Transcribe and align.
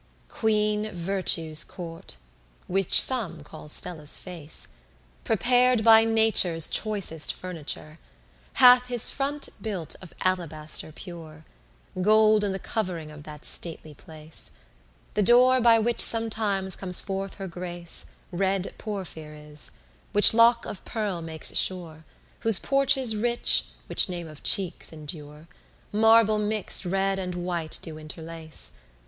9 0.31 0.35
Queen 0.39 0.91
Virtue's 0.93 1.63
court, 1.63 2.17
which 2.65 2.99
some 2.99 3.43
call 3.43 3.69
Stella's 3.69 4.17
face, 4.17 4.69
Prepar'd 5.23 5.83
by 5.83 6.03
Nature's 6.05 6.65
choicest 6.67 7.31
furniture, 7.31 7.99
Hath 8.53 8.87
his 8.87 9.11
front 9.11 9.49
built 9.61 9.95
of 10.01 10.11
alabaster 10.21 10.91
pure; 10.91 11.45
Gold 12.01 12.43
in 12.43 12.51
the 12.51 12.57
covering 12.57 13.11
of 13.11 13.21
that 13.25 13.45
stately 13.45 13.93
place. 13.93 14.49
The 15.13 15.21
door 15.21 15.61
by 15.61 15.77
which 15.77 16.01
sometimes 16.01 16.75
comes 16.75 16.99
forth 16.99 17.35
her 17.35 17.47
Grace 17.47 18.07
Red 18.31 18.73
porphir 18.79 19.35
is, 19.35 19.69
which 20.13 20.33
lock 20.33 20.65
of 20.65 20.83
pearl 20.83 21.21
makes 21.21 21.53
sure, 21.55 22.05
Whose 22.39 22.57
porches 22.57 23.15
rich 23.15 23.65
(which 23.85 24.09
name 24.09 24.27
of 24.27 24.41
cheeks 24.41 24.91
endure) 24.91 25.47
Marble 25.91 26.39
mix'd 26.39 26.87
red 26.87 27.19
and 27.19 27.35
white 27.35 27.77
do 27.83 27.99
interlace. 27.99 28.71